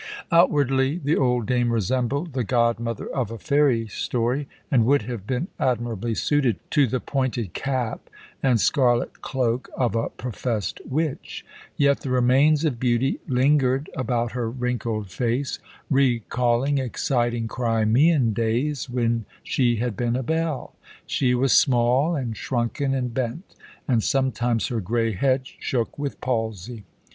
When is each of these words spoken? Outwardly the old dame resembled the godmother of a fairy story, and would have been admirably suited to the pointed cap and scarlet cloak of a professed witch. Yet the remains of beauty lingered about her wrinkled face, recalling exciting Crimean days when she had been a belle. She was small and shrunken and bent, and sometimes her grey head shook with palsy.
Outwardly 0.31 0.97
the 1.03 1.15
old 1.15 1.45
dame 1.45 1.71
resembled 1.71 2.33
the 2.33 2.43
godmother 2.43 3.05
of 3.15 3.29
a 3.29 3.37
fairy 3.37 3.85
story, 3.85 4.47
and 4.71 4.83
would 4.85 5.03
have 5.03 5.27
been 5.27 5.47
admirably 5.59 6.15
suited 6.15 6.57
to 6.71 6.87
the 6.87 6.99
pointed 6.99 7.53
cap 7.53 8.09
and 8.41 8.59
scarlet 8.59 9.21
cloak 9.21 9.69
of 9.77 9.93
a 9.93 10.09
professed 10.09 10.81
witch. 10.89 11.45
Yet 11.77 11.99
the 11.99 12.09
remains 12.09 12.65
of 12.65 12.79
beauty 12.79 13.19
lingered 13.27 13.91
about 13.95 14.31
her 14.31 14.49
wrinkled 14.49 15.11
face, 15.11 15.59
recalling 15.87 16.79
exciting 16.79 17.47
Crimean 17.47 18.33
days 18.33 18.89
when 18.89 19.25
she 19.43 19.75
had 19.75 19.95
been 19.95 20.15
a 20.15 20.23
belle. 20.23 20.73
She 21.05 21.35
was 21.35 21.53
small 21.53 22.15
and 22.15 22.35
shrunken 22.35 22.95
and 22.95 23.13
bent, 23.13 23.53
and 23.87 24.01
sometimes 24.01 24.69
her 24.69 24.81
grey 24.81 25.11
head 25.13 25.45
shook 25.59 25.99
with 25.99 26.19
palsy. 26.21 26.85